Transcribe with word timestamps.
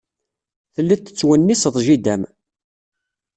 Telliḍ 0.73 0.99
tettwenniseḍ 1.01 1.75
jida-m. 1.85 2.23